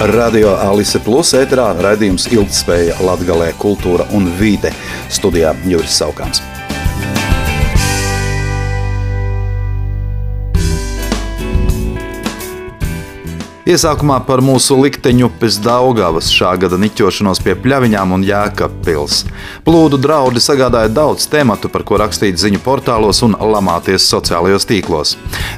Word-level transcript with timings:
Radio 0.00 0.50
Alise 0.60 0.98
Plus 1.00 1.30
ēterā 1.38 1.70
raidījums 1.80 2.26
Ilgtspēja 2.28 2.98
Latgalē 3.00 3.48
kultūra 3.56 4.04
un 4.12 4.28
vīde 4.36 4.68
studijā 5.08 5.54
Juris 5.64 5.96
Saukāns. 5.96 6.42
Iesākumā 13.66 14.20
par 14.22 14.38
mūsu 14.46 14.76
likteņu 14.78 15.26
pēc 15.40 15.56
Daugavas 15.64 16.28
šā 16.30 16.52
gada 16.62 16.76
niķošanos 16.78 17.40
pie 17.42 17.56
pļaviņām 17.58 18.12
un 18.14 18.22
jēkapils. 18.22 19.24
Plūdu 19.66 19.98
draudi 19.98 20.38
sagādāja 20.38 20.92
daudz 20.94 21.24
tematu, 21.26 21.66
par 21.74 21.82
ko 21.82 21.98
rakstīt 21.98 22.38
ziņu 22.38 22.60
portālos 22.62 23.24
un 23.26 23.34
lamāties 23.34 24.06
sociālajos 24.06 24.68
tīklos. 24.70 25.16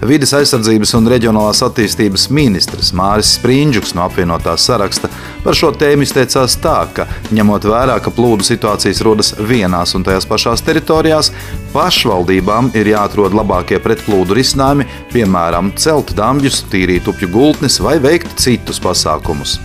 Vides 0.09 0.33
aizsardzības 0.39 0.95
un 0.97 1.11
reģionālās 1.13 1.61
attīstības 1.67 2.31
ministrs 2.33 2.95
Māris 2.97 3.35
Sprīņģuks 3.37 3.93
no 3.99 4.07
apvienotās 4.07 4.65
saraksta 4.71 5.13
par 5.45 5.61
šo 5.61 5.75
tēmu 5.77 6.09
izteicās 6.09 6.57
tā, 6.65 6.79
ka 6.97 7.05
ņemot 7.29 7.69
vērā, 7.69 7.99
ka 8.01 8.15
plūdu 8.17 8.49
situācijas 8.49 9.05
rodas 9.05 9.35
vienās 9.37 9.93
un 9.99 10.09
tajās 10.09 10.25
pašās 10.33 10.65
teritorijās, 10.65 11.29
pašvaldībām 11.77 12.73
ir 12.73 12.89
jāatrod 12.95 13.37
labākie 13.37 13.77
pretplūdu 13.85 14.41
risinājumi, 14.41 14.89
piemēram, 15.13 15.75
celt 15.77 16.17
dambjus, 16.17 16.65
tīrīt 16.73 17.13
upju 17.13 17.29
gultnes 17.37 17.77
vai 17.85 17.98
vai 17.99 18.13
veikt 18.13 18.39
citus 18.39 18.79
pasākumus. 18.79 19.57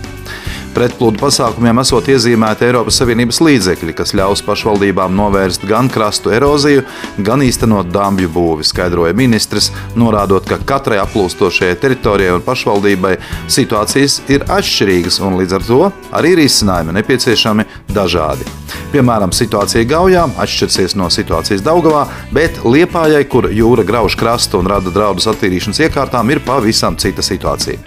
Pretplūdu 0.74 1.20
pasākumiem 1.20 1.78
esot 1.78 2.08
iezīmēti 2.10 2.66
Eiropas 2.66 2.96
Savienības 2.98 3.38
līdzekļi, 3.46 3.92
kas 3.94 4.10
ļaus 4.18 4.40
pašvaldībām 4.42 5.12
novērst 5.14 5.62
gan 5.70 5.86
krastu 5.92 6.32
eroziju, 6.34 6.82
gan 7.22 7.44
īstenot 7.46 7.92
dambju 7.94 8.32
būvi, 8.34 8.66
skaidroja 8.66 9.14
ministrs, 9.14 9.70
norādot, 9.94 10.48
ka 10.50 10.58
katrai 10.66 10.98
aplūstošajai 11.04 11.78
teritorijai 11.78 12.34
un 12.34 12.42
pašvaldībai 12.42 13.14
situācijas 13.46 14.18
ir 14.34 14.48
atšķirīgas 14.50 15.20
un 15.22 15.38
līdz 15.38 15.58
ar 15.60 15.68
to 15.70 15.80
arī 16.10 16.34
risinājumi 16.42 16.98
nepieciešami 16.98 17.70
dažādi. 17.94 18.50
Piemēram, 18.94 19.32
situācija 19.34 19.86
Gaujā 19.90 20.24
atšķirsies 20.42 20.94
no 20.98 21.08
situācijas 21.10 21.62
Daugavā, 21.66 22.04
bet 22.34 22.60
Liepājai, 22.62 23.24
kur 23.30 23.48
jūra 23.50 23.82
grauž 23.86 24.14
krastu 24.18 24.60
un 24.60 24.70
rada 24.70 24.90
draudus 24.94 25.26
attīrīšanas 25.30 25.82
iekārtām, 25.86 26.30
ir 26.30 26.42
pavisam 26.46 26.98
cita 26.98 27.22
situācija. 27.22 27.78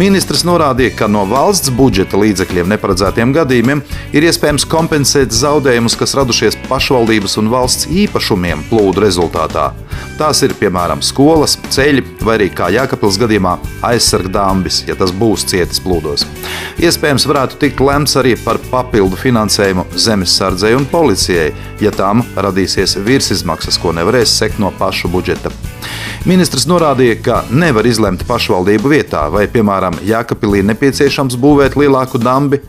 Ministrs 0.00 0.46
norādīja, 0.48 0.94
ka 0.96 1.10
no 1.12 1.26
valsts 1.28 1.72
budžeta 1.76 2.09
līdzekļiem 2.18 2.70
neparedzētiem 2.72 3.32
gadījumiem 3.36 3.82
ir 4.16 4.26
iespējams 4.26 4.66
kompensēt 4.70 5.34
zaudējumus, 5.36 5.96
kas 6.00 6.14
radušies 6.18 6.58
pašvaldības 6.68 7.36
un 7.40 7.50
valsts 7.52 7.88
īpašumiem 7.90 8.64
plūdu 8.70 9.04
rezultātā. 9.04 9.70
Tās 10.18 10.42
ir 10.46 10.54
piemēram 10.58 11.02
skolas, 11.04 11.56
ceļi 11.72 12.04
vai 12.24 12.36
arī 12.38 12.48
kā 12.54 12.70
Jēkabils 12.74 13.18
gadījumā 13.20 13.56
aizsargdāmbis, 13.90 14.82
ja 14.88 14.96
tas 14.98 15.12
būs 15.16 15.46
cietis 15.50 15.82
plūdos. 15.84 16.26
Iespējams, 16.80 17.26
varētu 17.30 17.60
tikt 17.60 17.82
lemts 17.84 18.16
arī 18.20 18.36
par 18.44 18.60
papildu 18.70 19.18
finansējumu 19.20 19.86
zemesardzei 19.96 20.74
un 20.78 20.88
policijai, 20.90 21.50
ja 21.80 21.92
tām 21.94 22.24
radīsies 22.36 22.98
virsizmaksas, 23.06 23.80
ko 23.80 23.94
nevarēs 23.96 24.38
sekt 24.42 24.60
no 24.62 24.72
pašu 24.78 25.12
budžeta. 25.12 25.52
Ministrs 26.28 26.66
norādīja, 26.68 27.14
ka 27.24 27.36
nevar 27.48 27.86
izlemt 27.88 28.26
pašvaldību 28.28 28.90
vietā, 28.92 29.22
vai, 29.32 29.46
piemēram, 29.48 29.96
Jēkabīlī 30.04 30.60
nepieciešams 30.68 31.38
būvēt 31.40 31.78
lielāku 31.80 32.20
dambi, 32.20 32.60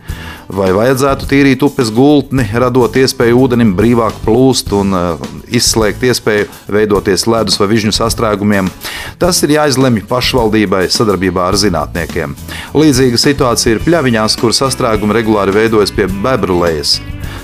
vai 0.47 0.69
vajadzētu 0.71 1.27
tīrīt 1.27 1.66
upes 1.67 1.91
gultni, 1.91 2.45
radot 2.47 2.95
iespēju 2.95 3.44
ūdenim 3.44 3.75
brīvāk 3.75 4.23
plūst 4.23 4.72
un 4.77 4.95
uh, 4.95 5.29
izslēgt 5.52 6.07
iespēju 6.07 6.47
veidoties 6.72 7.27
ledus 7.27 7.59
vai 7.59 7.67
vižņu 7.75 7.91
sastrēgumiem. 7.99 8.72
Tas 9.19 9.44
ir 9.44 9.57
jāizlemj 9.57 10.05
pašvaldībai 10.07 10.85
sadarbībā 10.88 11.52
ar 11.52 11.59
zinātniekiem. 11.59 12.39
Līdzīga 12.72 13.19
situācija 13.19 13.75
ir 13.75 13.83
pļaviņās, 13.83 14.39
kur 14.39 14.55
sastrēgumi 14.55 15.19
regulāri 15.19 15.59
veidojas 15.59 15.91
pie 15.91 16.07
bebrulējas. 16.07 17.02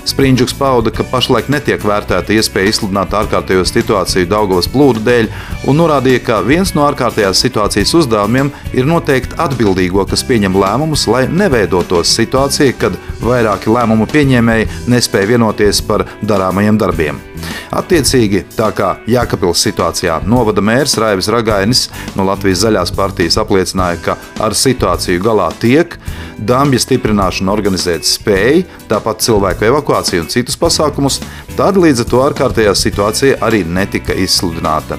Sprindžuks 0.08 0.54
pauda, 0.56 0.88
ka 0.94 1.04
pašlaik 1.04 1.50
netiek 1.52 1.82
vērtēta 1.84 2.32
iespēja 2.32 2.70
izsludināt 2.72 3.12
ārkārtējo 3.12 3.66
situāciju 3.68 4.28
Daugavas 4.30 4.70
plūdu 4.72 5.02
dēļ 5.04 5.28
un 5.68 5.76
norādīja, 5.82 6.22
ka 6.24 6.38
viens 6.46 6.72
no 6.72 6.86
ārkārtējās 6.86 7.42
situācijas 7.44 7.92
uzdevumiem 8.00 8.48
ir 8.72 8.88
noteikt 8.88 9.36
atbildīgo, 9.36 10.06
kas 10.08 10.24
pieņem 10.24 10.56
lēmumus, 10.56 11.04
lai 11.12 11.26
neveidotos 11.28 12.16
situācija, 12.16 12.78
kad 12.80 12.96
vairāki 13.20 13.68
lēmumu 13.74 14.08
pieņēmēji 14.08 14.70
nespēja 14.88 15.34
vienoties 15.34 15.84
par 15.84 16.08
darāmajiem 16.24 16.80
darbiem. 16.80 17.20
Attiecīgi, 17.74 18.44
tā 18.56 18.70
kā 18.76 18.94
Jēkabils 19.08 19.60
situācijā 19.66 20.22
novada 20.28 20.62
mērs 20.64 20.96
Raivis 21.00 21.28
Ragainis 21.32 21.84
no 22.16 22.24
Latvijas 22.28 22.62
zaļās 22.64 22.92
partijas 22.96 23.36
apliecināja, 23.42 24.00
ka 24.04 24.16
ar 24.42 24.56
situāciju 24.56 25.22
galā 25.22 25.50
tiek, 25.60 25.98
dambja 26.38 26.80
stiprināšanu 26.82 27.52
organizēt 27.52 28.08
spēja, 28.08 28.64
tāpat 28.88 29.22
cilvēku 29.26 29.68
evakuāciju 29.98 30.22
un 30.22 30.28
citus 30.30 30.56
pasākumus, 30.58 31.20
tad 31.56 31.76
līdz 31.76 32.04
ar 32.04 32.08
to 32.08 32.20
ārkārtējā 32.22 32.74
situācija 32.74 33.38
arī 33.42 33.64
netika 33.64 34.14
izsludināta. 34.14 34.98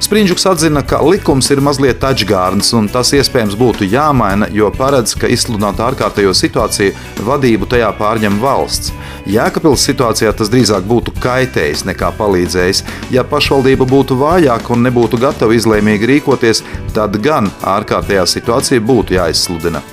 Sprindžuks 0.00 0.46
atzina, 0.46 0.82
ka 0.82 1.00
likums 1.02 1.50
ir 1.50 1.60
mazliet 1.60 2.02
atžgārns 2.02 2.72
un 2.74 2.88
tas 2.88 3.12
iespējams 3.12 3.56
būtu 3.58 3.86
jāmaina, 3.90 4.48
jo 4.50 4.70
paredz, 4.70 5.14
ka 5.14 5.28
izsludināt 5.28 5.80
ārkārtējo 5.80 6.34
situāciju 6.34 6.94
vadību 7.26 7.68
tajā 7.70 7.92
pārņem 7.98 8.40
valsts. 8.40 8.92
Jēkabils 9.30 9.84
situācijā 9.86 10.32
tas 10.32 10.50
drīzāk 10.50 10.86
būtu 10.88 11.14
kaitējis 11.20 11.84
nekā 11.86 12.12
palīdzējis. 12.18 12.84
Ja 13.14 13.24
pašvaldība 13.24 13.86
būtu 13.86 14.18
vājāka 14.18 14.74
un 14.74 14.86
nebūtu 14.88 15.20
gatava 15.20 15.54
izlēmīgi 15.54 16.10
rīkoties, 16.14 16.64
tad 16.96 17.20
gan 17.22 17.52
ārkārtējā 17.62 18.26
situācija 18.26 18.82
būtu 18.82 19.20
jāizsludina. 19.20 19.84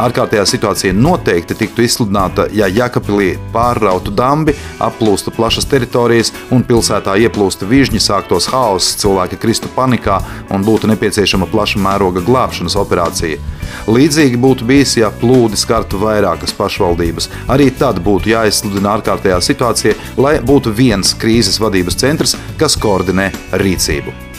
Ārkārtējā 0.00 0.44
situācija 0.48 0.94
noteikti 0.96 1.56
tiktu 1.58 1.84
izsludināta, 1.86 2.46
ja 2.52 2.68
Jakapilī 2.70 3.32
pārrautu 3.54 4.12
dambi, 4.14 4.54
aplūstu 4.82 5.32
plašas 5.34 5.68
teritorijas 5.70 6.32
un 6.54 6.64
pilsētā 6.66 7.16
ieplūstu 7.24 7.68
vižņi, 7.70 8.02
sāktos 8.02 8.48
haoss, 8.52 8.96
cilvēki 9.00 9.40
kristu 9.40 9.70
panikā 9.76 10.20
un 10.50 10.64
būtu 10.66 10.90
nepieciešama 10.92 11.50
plaša 11.50 11.82
mēroga 11.82 12.24
glābšanas 12.26 12.78
operācija. 12.80 13.40
Līdzīgi 13.90 14.40
būtu 14.40 14.66
bijis, 14.66 14.96
ja 15.00 15.10
plūdi 15.20 15.58
skartu 15.60 16.00
vairākas 16.00 16.54
pašvaldības. 16.56 17.30
Arī 17.52 17.70
tad 17.70 18.02
būtu 18.04 18.32
jāizsludina 18.34 18.96
ārkārtējā 18.96 19.38
situācija, 19.50 19.98
lai 20.20 20.38
būtu 20.44 20.74
viens 20.74 21.14
krīzes 21.20 21.60
vadības 21.62 22.00
centrs, 22.02 22.36
kas 22.60 22.78
koordinē 22.80 23.30
rīcību. 23.62 24.29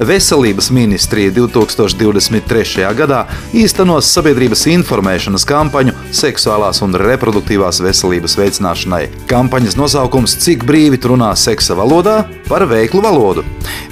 Veselības 0.00 0.70
ministrija 0.72 1.28
2023. 1.30 2.86
gadā 2.96 3.18
īstenos 3.52 4.08
sabiedrības 4.08 4.62
informēšanas 4.72 5.44
kampaņu 5.44 5.92
seksuālās 6.16 6.80
un 6.86 6.96
reproduktīvās 6.96 7.82
veselības 7.84 8.38
veicināšanai. 8.40 9.02
Kampaņas 9.28 9.76
nosaukums 9.76 10.38
Cik 10.40 10.64
brīvi 10.64 10.96
runā 11.04 11.34
seksa 11.36 11.76
valodā 11.76 12.22
par 12.48 12.64
veiklu 12.70 13.02
valodu. 13.04 13.44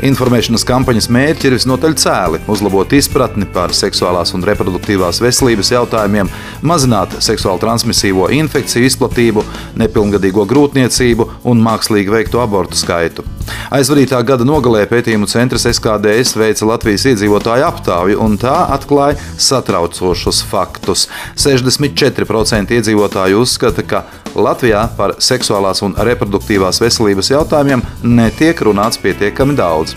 Informēšanas 0.09 0.65
kampaņas 0.65 1.11
mērķi 1.13 1.51
ir 1.51 1.59
visnotaļ 1.59 1.99
cēli- 2.01 2.41
uzlabot 2.55 2.89
izpratni 2.89 3.45
par 3.53 3.77
seksuālās 3.77 4.33
un 4.33 4.43
reproduktīvās 4.43 5.21
veselības 5.21 5.73
jautājumiem, 5.77 6.31
mazināt 6.63 7.19
seksuāli 7.21 7.61
transmisīvo 7.61 8.31
infekciju 8.33 8.89
izplatību, 8.89 9.45
nepilngadīgo 9.77 10.47
grūtniecību 10.47 11.29
un 11.45 11.61
mākslīgi 11.61 12.09
veiktu 12.09 12.41
abortu 12.41 12.77
skaitu. 12.77 13.25
Aizvadītā 13.71 14.25
gada 14.25 14.45
nogalē 14.45 14.87
pētījumu 14.87 15.29
centrs 15.29 15.67
SKDS 15.99 16.37
veica 16.39 16.67
Latvijas 16.69 17.05
iedzīvotāju 17.11 17.65
aptauju, 17.67 18.19
un 18.23 18.37
tā 18.39 18.55
atklāja 18.71 19.19
satraucošus 19.41 20.45
faktus. 20.47 21.09
64% 21.39 22.77
iedzīvotāju 22.77 23.43
uzskata, 23.43 23.83
ka 23.83 24.05
Latvijā 24.39 24.85
par 24.97 25.17
seksuālās 25.19 25.83
un 25.83 25.97
reproduktīvās 25.99 26.79
veselības 26.83 27.33
jautājumiem 27.33 27.83
netiek 28.05 28.63
runāts 28.63 29.01
pietiekami 29.03 29.57
daudz. 29.59 29.97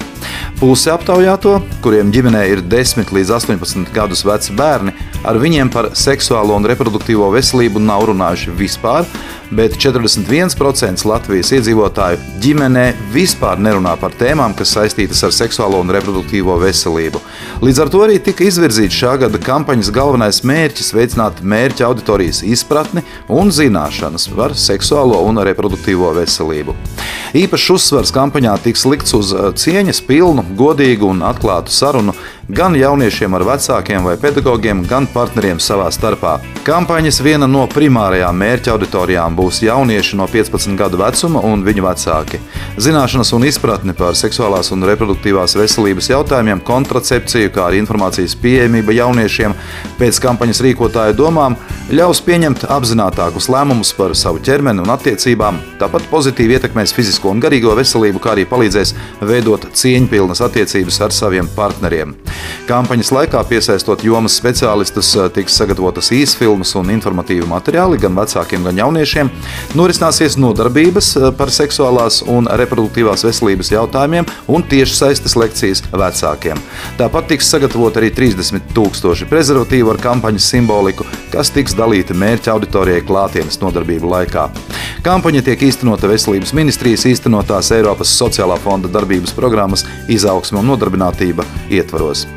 Puse 0.61 0.91
aptaujāto, 0.93 1.59
kuriem 1.81 2.11
ģimenē 2.13 2.43
ir 2.51 2.63
10 2.69 3.13
līdz 3.13 3.33
18 3.37 3.93
gadus 3.93 4.23
veci 4.25 4.55
bērni, 4.57 4.93
ar 5.25 5.37
viņiem 5.41 5.69
par 5.73 5.91
seksuālo 5.97 6.57
un 6.57 6.65
reproduktīvo 6.69 7.29
veselību 7.33 7.81
nav 7.81 8.07
runājuši 8.09 8.53
vispār, 8.57 9.07
bet 9.51 9.75
41% 9.81 11.05
Latvijas 11.09 11.51
iedzīvotāju 11.57 12.39
ģimenē 12.43 12.85
vispār 13.13 13.59
nerunā 13.61 13.97
par 13.99 14.15
tēmām, 14.17 14.55
kas 14.57 14.73
saistītas 14.77 15.23
ar 15.27 15.35
seksuālo 15.35 15.81
un 15.83 15.90
reproduktīvo 15.95 16.57
veselību. 16.61 17.21
Līdz 17.61 17.81
ar 17.83 17.91
to 17.93 18.01
arī 18.05 18.17
tika 18.23 18.45
izvirzīts 18.47 18.97
šā 18.97 19.15
gada 19.25 19.41
kampaņas 19.41 19.91
galvenais 19.95 20.41
mērķis 20.47 20.93
veicināt 20.95 21.41
mērķa 21.43 21.87
auditorijas 21.89 22.41
izpratni 22.47 23.03
un 23.29 23.53
zināšanas 23.53 24.29
par 24.35 24.55
seksuālo 24.57 25.21
un 25.27 25.43
reproduktīvo 25.45 26.13
veselību. 26.17 26.75
Īpašs 27.37 27.69
uzsvars 27.77 28.13
kampaņā 28.15 28.57
tiks 28.65 28.85
likts 28.89 29.15
uz 29.15 29.31
cieņas 29.63 30.03
pilnu, 30.07 30.45
godīgu 30.59 31.11
un 31.13 31.23
atklātu 31.27 31.73
sarunu 31.73 32.15
gan 32.49 32.75
jauniešiem 32.75 33.33
ar 33.37 33.43
vecākiem 33.45 34.03
vai 34.03 34.15
pedagogiem, 34.17 34.81
gan 34.87 35.07
partneriem 35.13 35.59
savā 35.61 35.87
starpā. 35.93 36.39
Kampaņas 36.65 37.21
viena 37.23 37.47
no 37.49 37.63
primārajām 37.69 38.37
mērķa 38.37 38.73
auditorijām 38.73 39.35
būs 39.37 39.61
jaunieši 39.65 40.17
no 40.19 40.27
15 40.29 40.75
gadu 40.77 40.99
vecuma 41.01 41.43
un 41.47 41.63
viņu 41.65 41.85
vecāki. 41.85 42.41
Zināšanas 42.81 43.33
un 43.37 43.45
izpratne 43.47 43.95
par 43.97 44.17
seksuālās 44.19 44.71
un 44.75 44.85
reproduktīvās 44.89 45.55
veselības 45.59 46.11
jautājumiem, 46.11 46.63
kontracepciju, 46.65 47.53
kā 47.55 47.67
arī 47.69 47.81
informācijas 47.81 48.35
pieejamība 48.41 48.95
jauniešiem 48.97 49.55
pēc 49.99 50.21
kampaņas 50.25 50.63
rīkotāju 50.65 51.17
domām 51.17 51.57
ļaus 51.91 52.21
pieņemt 52.25 52.67
apzinātākus 52.71 53.49
lēmumus 53.51 53.93
par 53.97 54.15
savu 54.17 54.41
ķermeni 54.43 54.83
un 54.83 54.93
attiecībām, 54.93 55.59
tāpat 55.81 56.09
pozitīvi 56.11 56.57
ietekmēs 56.57 56.93
fizisko 56.95 57.31
un 57.33 57.41
garīgo 57.43 57.75
veselību, 57.77 58.21
kā 58.21 58.35
arī 58.35 58.45
palīdzēs 58.49 58.95
veidot 59.27 59.69
cieņpilnas 59.77 60.43
attiecības 60.45 61.01
ar 61.05 61.15
saviem 61.15 61.49
partneriem. 61.55 62.15
Kampaņas 62.69 63.11
laikā 63.11 63.41
piesaistot 63.49 64.05
jomas 64.05 64.37
speciālistus, 64.39 65.13
tiks 65.35 65.57
sagatavotas 65.57 66.13
īsfilmas 66.15 66.51
filmas 66.51 66.73
un 66.75 66.91
informatīvi 66.91 67.47
materiāli 67.47 67.99
gan 68.01 68.15
vecākiem, 68.15 68.63
gan 68.65 68.77
jauniešiem. 68.77 69.29
Norisināsies 69.77 70.37
nodarbības 70.37 71.15
eh, 71.17 71.27
par 71.37 71.51
seksuālās 71.53 72.21
un 72.27 72.47
reproduktīvās 72.47 73.25
veselības 73.25 73.71
jautājumiem 73.71 74.27
un 74.47 74.63
tiešsaistes 74.63 75.35
lekcijas 75.35 75.83
vecākiem. 75.91 76.59
Tāpat 76.99 77.31
tiks 77.31 77.51
sagatavot 77.51 77.97
arī 77.97 78.11
30 78.11 78.73
tūkstoši 78.75 79.29
prezervatīvu 79.29 79.93
ar 79.93 80.01
kampaņas 80.01 80.49
simboliku, 80.53 81.07
kas 81.31 81.51
tiks 81.53 81.75
dalīti 81.77 82.17
mērķa 82.17 82.55
auditorijai 82.55 83.05
klātienes 83.05 83.61
nodarbību 83.61 84.11
laikā. 84.11 84.49
Kampaņa 85.05 85.41
tiek 85.45 85.63
īstenota 85.65 86.09
Veselības 86.11 86.53
ministrijas 86.57 87.07
īstenotās 87.09 87.71
Eiropas 87.73 88.11
sociālā 88.17 88.59
fonda 88.61 88.91
darbības 88.91 89.33
programmas 89.37 89.87
izaugsme 90.11 90.61
un 90.61 90.69
nodarbinātība 90.73 91.47
ietvaros. 91.71 92.27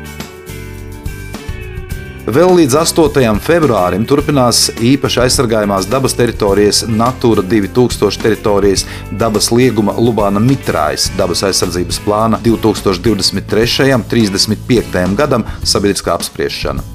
Vēl 2.25 2.55
līdz 2.57 2.73
8. 2.81 3.37
februārim 3.45 4.01
turpinās 4.09 4.63
īpaši 4.81 5.19
aizsargājumās 5.27 5.85
dabas 5.85 6.15
teritorijas 6.17 6.79
Natūra 6.89 7.43
2000 7.45 8.17
teritorijas 8.23 8.87
dabas 9.13 9.51
lieguma 9.53 9.93
Lubāna 9.93 10.41
Mitrājas 10.41 11.11
dabas 11.19 11.45
aizsardzības 11.45 12.01
plāna 12.01 12.41
2023. 12.41 13.93
un 13.93 14.09
35. 14.09 15.05
gadam 15.21 15.45
sabiedriskā 15.61 16.17
apspriešana. 16.17 16.94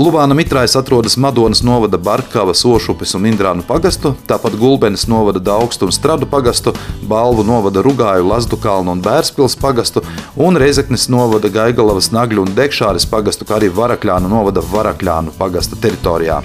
Lubāna 0.00 0.34
Mitrājas 0.36 0.76
atrodas 0.78 1.16
Madonas 1.20 1.62
novada 1.66 1.98
Barkavas, 1.98 2.64
Ošupes 2.64 3.14
un 3.18 3.26
Indrānu 3.28 3.62
pagastu, 3.66 4.14
tāpat 4.28 4.54
Gulbenes 4.60 5.06
novada 5.10 5.40
Daugstu 5.42 5.84
un 5.88 5.92
Stradu 5.92 6.26
pagastu, 6.30 6.70
Balvu 7.10 7.42
novada 7.44 7.82
Rugāju, 7.84 8.28
Lazdu 8.30 8.56
kalnu 8.60 8.90
un 8.94 9.02
Bērspils 9.04 9.56
pagastu 9.60 10.00
un 10.36 10.56
Reizeknes 10.60 11.08
novada 11.12 11.48
Gaigalavas, 11.52 12.12
Nagļu 12.14 12.40
un 12.46 12.54
Dekšāres 12.56 13.06
pagastu, 13.10 13.44
kā 13.44 13.52
arī 13.58 13.68
Varakļānu 13.74 14.28
novada 14.30 14.60
Varakļānu 14.72 15.30
pagasta 15.38 15.76
teritorijā. 15.80 16.36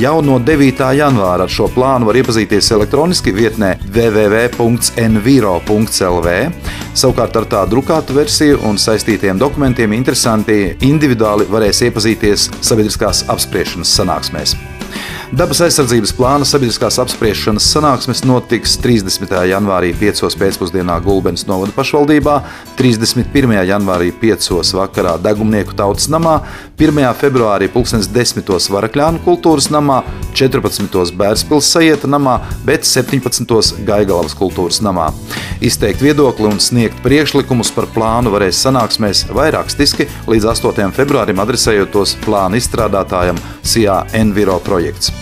Jau 0.00 0.22
no 0.24 0.38
9. 0.40 0.94
janvāra 0.96 1.42
ar 1.46 1.52
šo 1.52 1.66
plānu 1.72 2.06
var 2.08 2.16
iepazīties 2.20 2.72
elektroniski 2.76 3.30
vietnē 3.36 3.70
www.enviro.lv. 3.86 6.28
Savukārt 6.92 7.36
ar 7.40 7.46
tā 7.48 7.62
drukātu 7.68 8.12
versiju 8.18 8.58
un 8.68 8.76
saistītiem 8.80 9.40
dokumentiem 9.40 9.94
interesanti 9.96 10.58
individuāli 10.84 11.48
varēs 11.48 11.80
iepazīties 11.88 12.50
sabiedriskās 12.60 13.24
apspriešanas 13.32 13.96
sanāksmēs. 13.96 14.54
Dabas 15.32 15.62
aizsardzības 15.64 16.10
plāna 16.12 16.44
sabiedriskās 16.44 16.98
apspriešanas 17.00 17.64
sanāksmes 17.72 18.20
notiks 18.28 18.74
30. 18.84 19.30
janvārī 19.48 19.94
5. 19.96 20.26
pēcpusdienā 20.36 20.98
Gulbens 21.00 21.46
novada 21.48 21.72
pašvaldībā, 21.72 22.34
31. 22.76 23.54
janvārī 23.64 24.10
5. 24.12 24.50
vakarā 24.76 25.14
Degumnieku 25.24 25.72
tautas 25.78 26.10
namā, 26.12 26.34
1. 26.76 27.00
februārī 27.16 27.70
10. 27.72 28.44
Varakļānu 28.76 29.24
kultūras 29.24 29.70
namā, 29.72 30.02
14. 30.36 31.16
Bērspils 31.16 31.72
sajieta 31.78 32.12
namā, 32.12 32.36
bet 32.68 32.84
17. 32.84 33.80
Gaigalavas 33.88 34.36
kultūras 34.36 34.84
namā. 34.84 35.14
Izteikt 35.64 36.04
viedokli 36.04 36.52
un 36.52 36.60
sniegt 36.60 37.00
priekšlikumus 37.00 37.72
par 37.72 37.88
plānu 37.96 38.36
varēs 38.36 38.60
sanāksmēs 38.66 39.30
vai 39.32 39.48
rakstiski 39.56 40.10
līdz 40.28 40.52
8. 40.58 40.92
februārim 40.92 41.40
adresējot 41.40 41.96
tos 41.96 42.18
plānu 42.20 42.60
izstrādātājam 42.60 43.40
SIA 43.64 44.02
Enviro 44.12 44.60
projekts. 44.60 45.21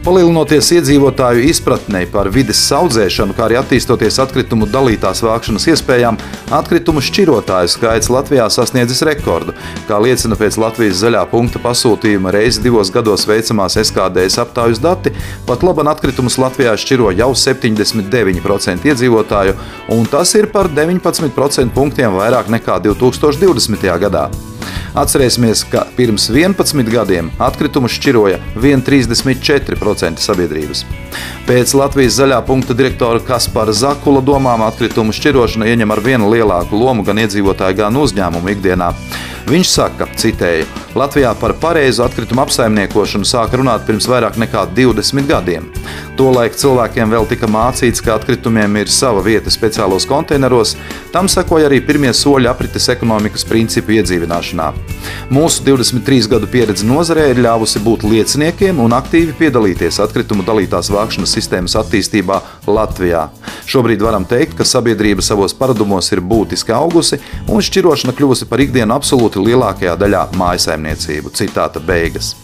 Palielinoties 0.00 0.70
iedzīvotāju 0.78 1.42
izpratnei 1.44 2.06
par 2.08 2.30
vides 2.32 2.60
audzēšanu, 2.72 3.34
kā 3.36 3.42
arī 3.44 3.58
attīstoties 3.60 4.16
atkritumu 4.22 4.64
dalītās 4.72 5.20
vākšanas 5.20 5.66
iespējām, 5.74 6.16
atkritumu 6.56 7.02
šķirotāju 7.04 7.68
skaits 7.68 8.08
Latvijā 8.08 8.46
sasniedzis 8.48 9.04
rekordu. 9.04 9.52
Kā 9.90 9.98
liecina 10.00 10.38
pēc 10.40 10.56
Latvijas 10.62 11.02
zaļā 11.02 11.26
punkta 11.28 11.60
pasūtījuma 11.60 12.32
reizi 12.32 12.64
divos 12.64 12.88
gados 12.94 13.26
veicamās 13.28 13.76
SKDS 13.82 14.40
aptaujas 14.40 14.80
dati, 14.80 15.12
pat 15.44 15.66
laban 15.68 15.92
atkritumus 15.92 16.38
Latvijā 16.40 16.72
šķiro 16.80 17.12
jau 17.20 17.34
79% 17.36 18.88
iedzīvotāju, 18.88 19.58
un 19.92 20.08
tas 20.08 20.32
ir 20.40 20.48
par 20.54 20.72
19% 20.72 21.76
punktiem 21.76 22.16
vairāk 22.16 22.48
nekā 22.56 22.80
2020. 22.88 23.84
gadā. 24.00 24.30
Atcerēsimies, 24.98 25.62
ka 25.70 25.84
pirms 25.94 26.26
11 26.34 26.88
gadiem 26.90 27.30
atkritumus 27.38 27.94
šķiroja 27.94 28.40
1,34% 28.56 30.18
sabiedrības. 30.18 30.82
Pēc 31.46 31.74
Latvijas 31.78 32.16
zaļā 32.18 32.40
punkta 32.46 32.74
direktora 32.74 33.22
Kaspara 33.22 33.74
Zakula 33.74 34.22
domām 34.22 34.64
atkritumu 34.66 35.14
šķirošana 35.14 35.70
ieņem 35.70 35.94
ar 35.94 36.02
vienu 36.02 36.30
lielāku 36.32 36.78
lomu 36.78 37.06
gan 37.06 37.22
iedzīvotāju, 37.22 37.78
gan 37.84 38.00
uzņēmumu 38.02 38.54
ikdienā. 38.56 38.90
Viņš 39.50 39.66
saka, 39.66 40.06
citēju, 40.14 40.66
Latvijā 40.94 41.32
par 41.34 41.56
pareizu 41.58 42.04
atkritumu 42.04 42.44
apsaimniekošanu 42.44 43.26
sāka 43.26 43.58
runāt 43.58 43.82
pirms 43.86 44.06
vairāk 44.06 44.36
nekā 44.38 44.62
20 44.76 45.26
gadiem. 45.26 45.66
Tolaik 46.14 46.54
cilvēkiem 46.60 47.10
vēl 47.10 47.26
tika 47.26 47.48
mācīts, 47.50 48.02
ka 48.04 48.18
atkritumiem 48.18 48.76
ir 48.78 48.90
sava 48.92 49.22
vieta 49.24 49.50
speciālos 49.50 50.06
konteineros, 50.06 50.76
tam 51.14 51.26
sekoja 51.32 51.66
arī 51.66 51.80
pirmie 51.82 52.12
soļi 52.14 52.46
aprites 52.50 52.86
ekonomikas 52.92 53.46
principu 53.48 53.96
iedzīvināšanā. 53.96 54.68
Mūsu 55.34 55.64
23 55.66 56.30
gadu 56.30 56.50
pieredze 56.50 56.86
nozarē 56.86 57.30
ir 57.32 57.42
ļāvusi 57.42 57.82
būt 57.82 58.06
lieciniekiem 58.06 58.78
un 58.84 58.94
aktīvi 58.94 59.34
piedalīties 59.40 59.98
atkritumu 60.04 60.46
dalītās 60.46 60.92
vākšanas 60.94 61.34
sistēmas 61.38 61.78
attīstībā 61.80 62.38
Latvijā. 62.70 63.26
Šobrīd 63.70 64.04
varam 64.04 64.28
teikt, 64.28 64.58
ka 64.58 64.68
sabiedrība 64.68 65.24
savos 65.24 65.56
paradumos 65.56 66.12
ir 66.12 66.20
būtiski 66.20 66.74
augusi 66.76 67.18
un 67.48 67.64
šķirošana 67.64 68.14
kļuvusi 68.18 68.50
par 68.50 68.62
ikdienu 68.62 68.98
absolūti 68.98 69.39
lielākajā 69.46 69.96
daļā 70.00 70.28
mājasaimniecību. 70.38 71.34
Citāta 71.36 71.82
beigas. 71.82 72.34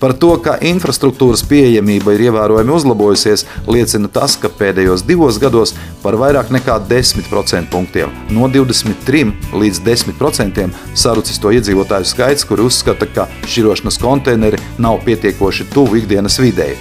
Par 0.00 0.14
to, 0.16 0.30
ka 0.40 0.54
infrastruktūras 0.64 1.42
pieejamība 1.44 2.14
ir 2.16 2.24
ievērojami 2.30 2.72
uzlabojusies, 2.72 3.44
liecina 3.68 4.08
tas, 4.12 4.36
ka 4.40 4.48
pēdējos 4.48 5.04
divos 5.06 5.36
gados 5.40 5.74
par 6.00 6.16
vairāk 6.20 6.48
nekā 6.54 6.78
10% 6.88 7.68
punktiem, 7.72 8.14
no 8.32 8.48
23 8.48 9.52
līdz 9.52 9.82
10% 9.84 10.70
sarucis 10.96 11.40
to 11.42 11.52
iedzīvotāju 11.52 12.08
skaits, 12.08 12.46
kuri 12.48 12.64
uzskata, 12.64 13.08
ka 13.12 13.28
šķirošanas 13.44 14.00
konteineri 14.00 14.62
nav 14.80 15.02
pietiekoši 15.04 15.68
tuvu 15.74 16.00
ikdienas 16.00 16.40
videi. 16.40 16.78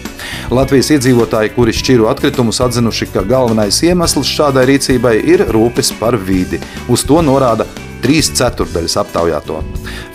Latvijas 0.54 0.94
iedzīvotāji, 0.96 1.54
kuri 1.58 1.76
šķiro 1.76 2.08
atkritumus, 2.10 2.62
atzinuši, 2.64 3.12
ka 3.14 3.26
galvenais 3.28 3.84
iemesls 3.84 4.32
šādai 4.32 4.66
rīcībai 4.72 5.20
ir 5.28 5.46
rūpes 5.52 5.92
par 6.00 6.16
vidi. 6.16 6.62
Uz 6.88 7.04
to 7.04 7.20
norāda 7.26 7.68
trīs 8.04 8.32
ceturdaļas 8.38 8.98
aptaujāto. 9.04 9.60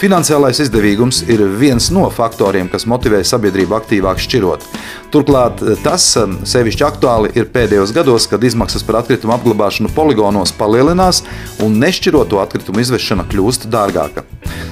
Finansiālais 0.03 0.61
izdevīgums 0.65 1.23
ir 1.31 1.45
viens 1.61 1.91
no 1.95 2.07
faktoriem, 2.13 2.69
kas 2.73 2.89
motivē 2.91 3.23
sabiedrību 3.25 3.79
aktīvāk 3.79 4.23
šķirot. 4.25 4.69
Turklāt 5.15 5.63
tas 5.85 6.09
um, 6.21 6.41
sevišķi 6.49 6.87
aktuāli 6.89 7.35
ir 7.39 7.51
pēdējos 7.55 7.95
gados, 7.95 8.29
kad 8.31 8.45
izmaksas 8.45 8.83
par 8.87 9.03
atkritumu 9.03 9.37
apglabāšanu 9.37 9.93
poligonos 9.95 10.55
palielinās 10.59 11.23
un 11.63 11.79
nešķiroto 11.83 12.43
atkritumu 12.43 12.83
izvešana 12.83 13.29
kļūst 13.31 13.71
dārgāka. 13.71 14.27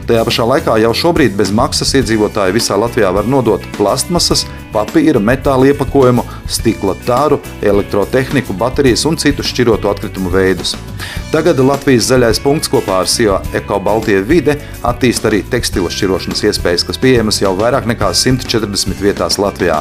Tajā 0.09 0.23
pašā 0.27 0.45
laikā 0.49 0.75
jau 0.83 0.91
šobrīd 0.99 1.37
bez 1.39 1.53
maksas 1.55 1.95
iedzīvotāji 1.99 2.57
visā 2.57 2.77
Latvijā 2.81 3.13
var 3.15 3.29
nodot 3.31 3.63
plastmasas, 3.77 4.43
papīra, 4.75 5.21
metāla 5.23 5.69
iepakojumu, 5.71 6.25
stikla 6.51 6.97
tāru, 7.07 7.39
elektrotehniku, 7.63 8.57
baterijas 8.59 9.05
un 9.09 9.19
citus 9.21 9.53
šķiroto 9.53 9.93
atkritumu 9.93 10.33
veidus. 10.33 10.75
Tagad 11.33 11.61
Latvijas 11.63 12.11
zaļais 12.11 12.43
punkts 12.43 12.73
kopā 12.73 12.99
ar 13.05 13.11
SIO 13.11 13.39
Eko 13.57 13.79
Baltija 13.85 14.25
vide 14.27 14.59
attīsta 14.85 15.31
arī 15.31 15.43
tekstilu 15.53 15.93
šķirošanas 15.93 16.45
iespējas, 16.51 16.87
kas 16.89 17.01
pieejamas 17.01 17.41
jau 17.45 17.55
vairāk 17.57 17.87
nekā 17.89 18.11
140 18.17 19.01
vietās 19.01 19.39
Latvijā. 19.41 19.81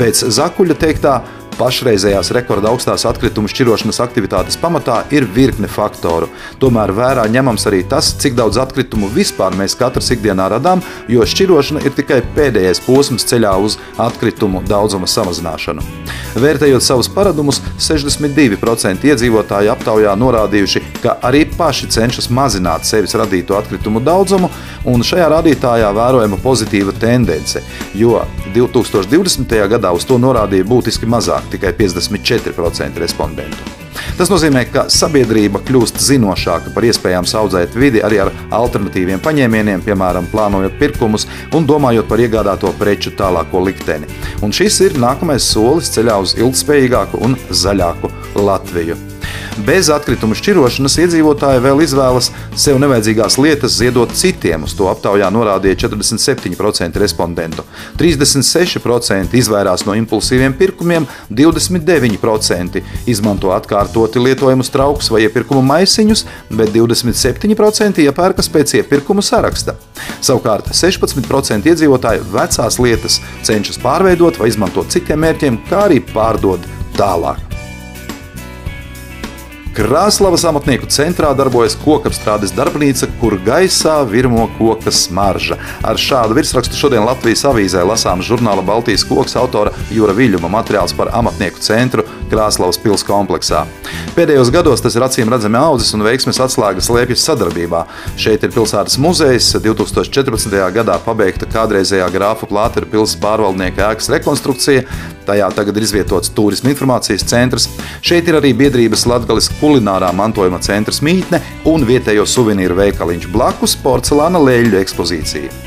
Pēc 0.00 0.24
Zakuļa 0.32 0.78
teiktā, 0.80 1.20
Pašreizējās 1.62 2.32
rekorda 2.34 2.72
augstās 2.72 3.04
atkritumu 3.06 3.46
šķirošanas 3.46 4.00
aktivitātes 4.02 4.56
pamatā 4.58 4.96
ir 5.14 5.28
virkne 5.30 5.68
faktoru. 5.70 6.26
Tomēr 6.58 6.90
vērā 6.96 7.28
ņemams 7.30 7.68
arī 7.70 7.84
tas, 7.86 8.08
cik 8.18 8.34
daudz 8.34 8.58
atkritumu 8.58 9.06
vispār 9.14 9.54
mēs 9.54 9.76
katrs 9.78 10.10
ikdienā 10.16 10.48
radām, 10.50 10.82
jo 11.06 11.22
šķirošana 11.22 11.84
ir 11.86 11.94
tikai 11.94 12.18
pēdējais 12.34 12.82
posms 12.82 13.28
ceļā 13.30 13.52
uz 13.62 13.76
atkritumu 14.02 14.64
daudzuma 14.66 15.06
samazināšanu. 15.06 15.86
Vērtējot 16.42 16.82
savus 16.82 17.10
paradumus, 17.12 17.60
62% 17.78 19.06
iedzīvotāji 19.12 19.70
aptaujā 19.70 20.16
norādījuši, 20.18 20.82
ka 21.04 21.14
arī 21.30 21.44
paši 21.54 21.92
cenšas 21.94 22.26
mazināt 22.34 22.90
sevis 22.90 23.14
radīto 23.22 23.54
atkritumu 23.60 24.02
daudzumu, 24.02 24.50
un 24.90 25.06
šajā 25.06 25.30
rādītājā 25.36 25.94
vērojama 25.94 26.42
pozitīva 26.42 26.96
tendence, 26.98 27.62
jo 27.94 28.18
2020. 28.50 29.56
gadā 29.76 29.94
uz 29.94 30.08
to 30.08 30.18
norādīja 30.18 30.66
būtiski 30.66 31.06
mazāk, 31.06 31.51
tikai 31.52 31.74
54% 31.78 33.00
respondentu. 33.02 33.78
Tas 34.16 34.30
nozīmē, 34.32 34.64
ka 34.72 34.84
sabiedrība 34.92 35.62
kļūst 35.66 36.00
zinošāka 36.02 36.72
par 36.74 36.86
iespējām 36.88 37.28
audzēt 37.42 37.76
vidi 37.78 38.02
arī 38.04 38.20
ar 38.24 38.32
alternatīviem 38.54 39.22
paņēmieniem, 39.24 39.84
piemēram, 39.86 40.28
plānojot 40.32 40.76
pirkumus 40.80 41.26
un 41.56 41.66
domājot 41.68 42.08
par 42.10 42.20
iegādāto 42.20 42.72
preču 42.78 43.14
tālāko 43.18 43.62
likteni. 43.64 44.10
Un 44.42 44.52
šis 44.52 44.80
ir 44.88 44.98
nākamais 45.00 45.46
solis 45.54 45.92
ceļā 45.94 46.18
uz 46.24 46.36
ilgspējīgāku 46.40 47.22
un 47.24 47.38
zaļāku 47.62 48.12
Latviju. 48.36 48.98
Bez 49.60 49.90
atkritumu 49.92 50.32
šķirošanas 50.32 50.94
iedzīvotāji 51.02 51.60
vēl 51.60 51.82
izvēlas 51.84 52.30
sev 52.56 52.78
nevajadzīgās 52.80 53.36
lietas 53.36 53.74
ziedot 53.76 54.14
citiem. 54.16 54.64
Uz 54.64 54.72
to 54.78 54.86
aptaujā 54.88 55.28
norādīja 55.28 55.76
47% 55.84 56.96
respondentu. 57.02 57.64
36% 58.00 59.36
izvairās 59.36 59.84
no 59.84 59.92
impulsīviem 59.98 60.56
pirkumiem, 60.56 61.04
29% 61.28 62.80
izmanto 63.12 63.52
atkārtoti 63.52 64.24
lietojamus 64.24 64.72
traukus 64.72 65.12
vai 65.12 65.26
iepirkumu 65.26 65.60
maisiņus, 65.68 66.24
bet 66.56 66.72
27% 66.72 68.00
iepērkas 68.08 68.48
pēc 68.48 68.78
iepirkumu 68.80 69.20
saraksta. 69.20 69.76
Savukārt 70.24 70.72
16% 70.72 71.68
iedzīvotāji 71.68 72.24
vecās 72.32 72.80
lietas 72.80 73.20
cenšas 73.44 73.80
pārveidot 73.84 74.40
vai 74.40 74.48
izmantot 74.48 74.88
citiem 74.96 75.20
mērķiem, 75.28 75.64
kā 75.68 75.88
arī 75.90 76.00
pārdot 76.14 76.64
tālāk. 76.96 77.51
Krāslavas 79.72 80.42
amatnieku 80.44 80.84
centrā 80.92 81.30
darbojas 81.32 81.72
kokapstrādes 81.80 82.50
darbnīca, 82.52 83.06
kur 83.22 83.38
gaisā 83.40 83.94
virmo 84.04 84.44
koka 84.58 84.92
smarža. 84.92 85.56
Ar 85.80 85.96
šādu 85.96 86.36
virsrakstu 86.36 86.76
šodien 86.76 87.06
Latvijas 87.08 87.46
avīzē 87.48 87.80
lasām 87.88 88.20
žurnāla 88.20 88.60
Baltijas 88.68 89.06
koks 89.08 89.32
autora 89.40 89.72
Jūra 89.88 90.12
Viļuma 90.18 90.50
materiāls 90.52 90.92
par 90.92 91.08
amatnieku 91.16 91.64
centru 91.64 92.04
Krāslavas 92.28 92.76
pilsētas 92.84 93.06
kompleksā. 93.08 93.62
Pēdējos 94.12 94.50
gados 94.52 94.84
tas 94.84 94.92
ir 94.96 95.06
acīm 95.06 95.32
redzami 95.32 95.56
audzis 95.56 95.94
un 95.96 96.04
veiksmes 96.04 96.40
atslēgas 96.44 96.90
slēpjas 96.90 97.24
sadarbībā. 97.30 97.86
Šeit 98.20 98.44
ir 98.44 98.52
pilsētas 98.52 98.98
muzejs, 99.00 99.54
2014. 99.64 100.52
gadā 100.76 100.98
pabeigta 101.04 101.48
kādreizējā 101.48 102.10
grāfu 102.12 102.50
plātera 102.52 102.88
pilsētas 102.92 103.20
pārvaldnieka 103.24 103.88
ēkas 103.88 104.12
rekonstrukcija, 104.12 104.84
tajā 105.24 105.48
tagad 105.56 105.80
ir 105.80 105.86
izvietots 105.88 106.32
turisma 106.36 106.72
informācijas 106.74 107.24
centrs. 107.28 107.68
Šeit 108.04 108.28
ir 108.28 108.36
arī 108.40 108.52
biedrības 108.58 109.06
Latgales 109.08 109.48
kulinārā 109.62 110.10
mantojuma 110.18 110.58
centrs 110.62 111.00
mītne 111.06 111.40
un 111.70 111.86
vietējo 111.86 112.26
suvenīru 112.26 112.76
veikaliņš 112.82 113.30
blakus 113.32 113.78
porcelāna 113.78 114.42
lēļu 114.42 114.80
ekspozīcija. 114.82 115.62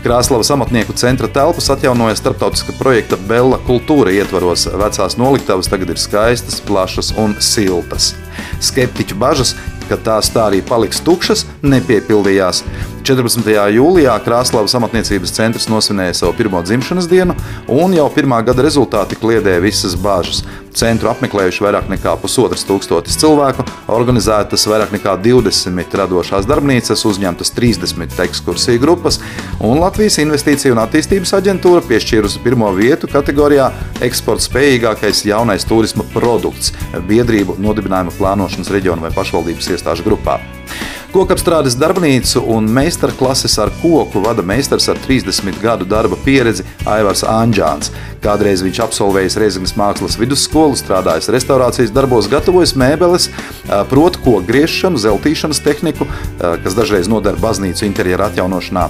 Krāslavas 0.00 0.48
amatnieku 0.54 0.94
centra 0.96 1.28
telpas 1.28 1.66
atjaunoja 1.74 2.14
starptautiska 2.16 2.72
projekta 2.78 3.18
Bella 3.28 3.58
kultūra 3.66 4.14
ietvaros. 4.16 4.64
Vecās 4.80 5.18
noliktavas 5.20 5.68
tagad 5.68 5.92
ir 5.92 6.00
skaistas, 6.00 6.62
plašas 6.64 7.12
un 7.20 7.34
siltas. 7.44 8.14
Skeptiķu 8.64 9.18
bažas, 9.20 9.52
ka 9.90 9.98
tās 10.00 10.30
tā 10.32 10.46
arī 10.48 10.62
paliks 10.64 11.02
tukšas, 11.04 11.44
nepiepildījās. 11.60 12.62
14. 13.10 13.48
jūlijā 13.74 14.12
Krāslavas 14.22 14.76
amatniecības 14.78 15.32
centrs 15.34 15.66
nosvinēja 15.66 16.14
savu 16.20 16.34
pirmo 16.38 16.60
dzimšanas 16.62 17.08
dienu, 17.10 17.34
un 17.66 17.96
jau 17.96 18.04
pirmā 18.14 18.38
gada 18.46 18.62
rezultāti 18.62 19.18
kliedēja 19.18 19.62
visas 19.64 19.96
bāžas. 19.98 20.44
Centru 20.78 21.10
apmeklējuši 21.10 21.64
vairāk 21.64 21.88
nekā 21.90 22.12
pusotras 22.22 22.62
tūkstotis 22.68 23.18
cilvēku, 23.18 23.64
organizētas 23.90 24.68
vairāk 24.70 24.94
nekā 24.94 25.16
20 25.24 25.96
radošās 25.98 26.46
darbnīcas, 26.46 27.02
uzņemtas 27.10 27.50
30 27.56 28.22
ekskursiju 28.28 28.84
grupas, 28.84 29.18
un 29.58 29.82
Latvijas 29.82 30.20
Investīciju 30.22 30.76
un 30.76 30.84
attīstības 30.84 31.34
aģentūra 31.40 31.82
piešķīrusi 31.90 32.44
pirmo 32.46 32.70
vietu 32.78 33.10
kategorijā 33.10 33.72
eksporta 34.06 34.46
spējīgākais 34.46 35.24
jaunais 35.32 35.66
turisma 35.66 36.06
produkts 36.14 36.70
biedrību 37.10 37.58
nodibinājuma 37.58 38.14
plānošanas 38.20 38.70
reģionu 38.70 39.08
vai 39.08 39.14
pašvaldības 39.18 39.74
iestāžu 39.74 40.06
grupā. 40.06 40.38
Kokapstrādes 41.10 41.74
darbnīcu 41.74 42.38
un 42.54 42.68
meistarklases 42.70 43.56
ar 43.58 43.72
koku 43.80 44.20
vada 44.22 44.44
meistars 44.46 44.84
ar 44.92 44.98
30 45.02 45.56
gadu 45.58 45.88
darba 45.90 46.14
pieredzi 46.22 46.62
Aivars 46.86 47.24
Anģāns. 47.26 47.90
Kādreiz 48.20 48.60
viņš 48.60 48.78
absolvējis 48.84 49.36
Reizeknas 49.40 49.72
mākslas 49.80 50.18
vidusskolu, 50.20 50.76
strādājis 50.76 51.30
restaurācijas 51.32 51.92
darbos, 51.94 52.28
gatavojis 52.28 52.74
mēbeles, 52.76 53.30
prot 53.88 54.18
koku 54.20 54.42
griešanu, 54.44 55.00
zeltīšanas 55.00 55.62
tehniku, 55.64 56.04
kas 56.36 56.76
dažreiz 56.76 57.08
noder 57.08 57.38
baznīcu 57.40 57.86
interjeru 57.88 58.26
atjaunošanā. 58.26 58.88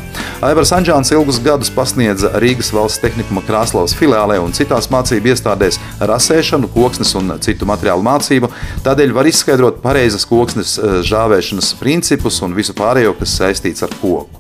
Aivars 0.49 0.75
Anģāns 0.75 1.13
ilgus 1.15 1.39
gadus 1.45 1.71
pasniedza 1.75 2.33
Rīgas 2.43 2.73
valsts 2.75 3.03
tehnikuma 3.05 3.45
Krāslavas 3.47 3.95
filiālē 3.95 4.41
un 4.43 4.57
citās 4.57 4.91
mācību 4.91 5.31
iestādēs 5.31 5.79
rasēšanu, 6.11 6.73
koksnes 6.75 7.15
un 7.21 7.37
citu 7.45 7.71
materiālu 7.71 8.03
mācību. 8.07 8.51
Tādēļ 8.87 9.15
var 9.15 9.31
izskaidrot 9.31 9.79
pareizas 9.85 10.27
koksnes 10.27 10.75
žāvēšanas 11.07 11.77
principus 11.79 12.43
un 12.43 12.59
visu 12.59 12.75
pārējo, 12.75 13.15
kas 13.23 13.39
saistīts 13.39 13.87
ar 13.87 13.95
koku. 14.03 14.40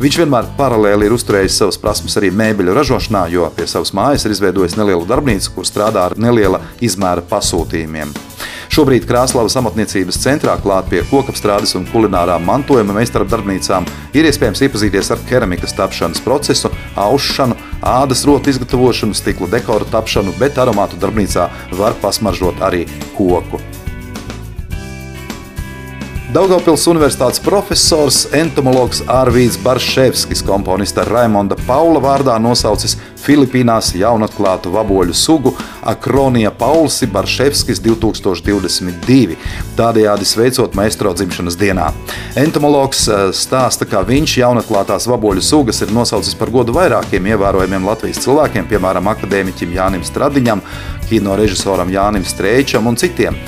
Viņš 0.00 0.16
vienmēr 0.16 0.46
paralēli 0.56 1.04
ir 1.04 1.12
uzturējis 1.12 1.58
savas 1.60 1.76
prasmes 1.76 2.14
arī 2.16 2.30
mēbeļu 2.32 2.72
ražošanā, 2.72 3.26
jo 3.28 3.44
pie 3.52 3.66
savas 3.68 3.90
mājas 3.92 4.22
ir 4.24 4.32
izveidojis 4.32 4.78
nelielu 4.80 5.04
darbnīcu, 5.04 5.50
kur 5.52 5.66
strādā 5.68 6.06
ar 6.08 6.14
neliela 6.16 6.62
izmēra 6.80 7.20
pasūtījumiem. 7.28 8.14
Šobrīd 8.72 9.04
Krāslavas 9.04 9.58
amatniecības 9.60 10.16
centrā 10.22 10.54
klāt 10.62 10.88
pie 10.88 11.02
kokapstrādes 11.10 11.76
un 11.76 11.84
kulinārā 11.90 12.38
mantojuma 12.40 12.96
meistardarbnīcām 12.96 13.88
ir 14.16 14.30
iespējams 14.30 14.64
iepazīties 14.64 15.12
ar 15.12 15.20
keramikas 15.28 15.76
tapšanas 15.76 16.24
procesu, 16.24 16.72
aušanu, 16.96 17.58
ādas 17.84 18.24
rotu 18.30 18.54
izgatavošanu, 18.54 19.18
stikla 19.20 19.50
dekoru 19.58 19.90
tapšanu, 19.92 20.32
bet 20.40 20.56
aromātu 20.64 20.96
darbnīcā 21.02 21.50
var 21.76 21.98
pasmaržot 22.00 22.64
arī 22.64 22.86
koku. 23.18 23.60
Daugopils 26.30 26.84
Universitātes 26.86 27.40
profesors, 27.42 28.20
entomologs 28.38 29.00
Arvīds 29.10 29.56
Barševskis 29.58 30.44
komponista 30.46 31.02
Raimonda 31.02 31.56
Paula 31.66 31.98
vārdā 31.98 32.36
nosaucis 32.38 32.92
Filipīnās 33.18 33.88
jaunatklātu 33.98 34.70
vaboļu 34.70 35.16
sugu 35.16 35.50
Akronija 35.90 36.52
Paulsi 36.54 37.08
Barševskis 37.10 37.82
2022, 37.82 39.34
tādējādi 39.80 40.28
sveicot 40.28 40.76
maestro 40.78 41.10
dzimšanas 41.18 41.58
dienā. 41.58 41.88
Entomologs 42.38 43.08
eh, 43.08 43.24
stāsta, 43.34 43.88
ka 43.90 44.04
viņš 44.06 44.36
jaunatklātās 44.44 45.08
vaboļu 45.10 45.42
sugas 45.42 45.82
ir 45.82 45.90
nosaucis 45.96 46.38
par 46.38 46.52
godu 46.54 46.76
vairākiem 46.76 47.26
ievērojamiem 47.32 47.90
Latvijas 47.90 48.22
cilvēkiem, 48.22 48.70
piemēram, 48.70 49.10
akadēmiķim 49.16 49.74
Jānim 49.80 50.06
Stradiņam, 50.06 50.62
kino 51.10 51.34
režisoram 51.42 51.90
Jānim 51.90 52.22
Streičam 52.22 52.86
un 52.86 53.00
citiem. 53.02 53.40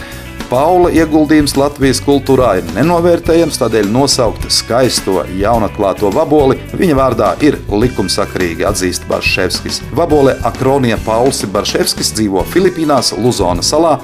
Paula 0.53 0.91
ieguldījums 0.93 1.55
Latvijas 1.57 1.97
kultūrā 2.05 2.59
ir 2.59 2.67
nenovērtējams, 2.75 3.57
tādēļ 3.57 3.87
nosaukt 3.89 4.43
skaisto 4.53 5.23
jaunatklāto 5.41 6.11
vaboli 6.13 6.59
viņa 6.77 6.97
vārdā 6.99 7.31
ir 7.41 7.57
likumsakarīgi 7.73 8.67
atzīst 8.69 9.07
Barševskis. 9.09 9.81
Vabole 9.97 10.35
Akronija 10.45 10.99
Paulsi 11.07 11.49
Barševskis 11.49 12.13
dzīvo 12.19 12.45
Filipīnās, 12.53 13.15
Luzona 13.17 13.65
salā. 13.65 13.95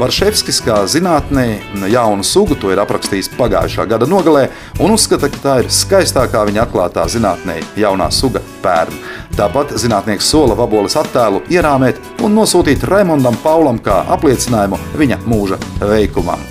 Barševskis 0.00 0.58
kā 0.66 0.80
zinātnē 0.90 1.46
jaunu 1.92 2.26
sugu 2.26 2.58
to 2.58 2.74
ir 2.74 2.82
aprakstījis 2.82 3.30
pagājušā 3.38 3.86
gada 3.94 4.08
nogalē 4.10 4.48
un 4.82 4.96
uzskata, 4.96 5.30
ka 5.30 5.42
tā 5.44 5.56
ir 5.62 5.70
skaistākā 5.70 6.42
viņa 6.48 6.64
atklātā 6.66 7.06
zinātnē 7.14 7.60
jaunā 7.78 8.10
suga 8.10 8.42
pērn. 8.64 8.98
Tāpat 9.36 9.76
zinātnieks 9.80 10.26
sola 10.28 10.56
vaboles 10.58 10.96
attēlu 10.98 11.44
ierāmēt 11.52 12.00
un 12.26 12.34
nosūtīt 12.36 12.82
Raimondam 12.90 13.38
Paulam 13.44 13.78
kā 13.84 14.02
apliecinājumu 14.16 14.80
viņa 14.98 15.22
mūža 15.30 15.60
veikumam. 15.92 16.42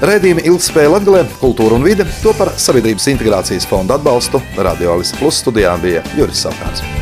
Redzījumi 0.00 0.46
ilgspēja 0.48 0.94
Latvijā, 0.94 1.26
kultūra 1.42 1.76
un 1.76 1.84
vide 1.84 2.06
to 2.22 2.32
par 2.38 2.54
Sabiedrības 2.56 3.10
integrācijas 3.12 3.68
fonda 3.68 3.98
atbalstu 4.00 4.40
Radio 4.56 4.94
Alisa 4.96 5.20
Plus 5.20 5.42
studijā 5.44 5.76
bija 5.82 6.00
Juris 6.16 6.40
Savkārs. 6.46 6.99